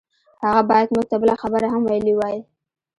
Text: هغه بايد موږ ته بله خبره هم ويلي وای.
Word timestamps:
هغه 0.45 0.61
بايد 0.69 0.87
موږ 0.93 1.05
ته 1.09 1.15
بله 1.21 1.35
خبره 1.43 1.67
هم 1.73 1.81
ويلي 1.85 2.13
وای. 2.15 2.37